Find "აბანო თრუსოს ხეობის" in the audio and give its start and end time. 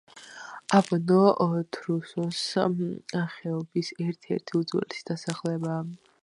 0.77-3.93